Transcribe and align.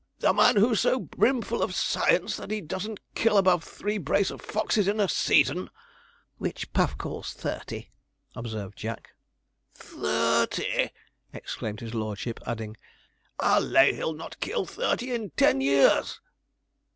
'The 0.17 0.33
man 0.33 0.55
who's 0.55 0.79
so 0.79 0.99
brimful 0.99 1.61
of 1.61 1.75
science 1.75 2.35
that 2.35 2.49
he 2.49 2.59
doesn't 2.59 2.99
kill 3.13 3.37
above 3.37 3.63
three 3.63 3.99
brace 3.99 4.31
of 4.31 4.41
foxes 4.41 4.87
in 4.87 4.99
a 4.99 5.07
season.' 5.07 5.69
'Which 6.39 6.73
Puff 6.73 6.97
calls 6.97 7.33
thirty,' 7.35 7.91
observed 8.35 8.75
Jack. 8.79 9.11
'Th 9.75 10.03
i 10.03 10.39
r 10.39 10.47
ty!' 10.47 10.91
exclaimed 11.33 11.81
his 11.81 11.93
lordship, 11.93 12.39
adding, 12.47 12.77
'I'll 13.41 13.61
lay 13.61 13.93
he'll 13.93 14.15
not 14.15 14.39
kill 14.39 14.65
thirty 14.65 15.11
in 15.13 15.29
ten 15.37 15.61
years.' 15.61 16.19